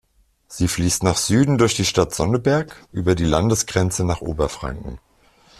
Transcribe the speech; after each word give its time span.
Sie 0.47 0.67
fließt 0.67 1.03
nach 1.03 1.15
Süden 1.15 1.59
durch 1.59 1.75
die 1.75 1.85
Stadt 1.85 2.11
Sonneberg 2.11 2.87
über 2.91 3.13
die 3.13 3.25
Landesgrenze 3.25 4.03
nach 4.03 4.21
Oberfranken. 4.21 4.97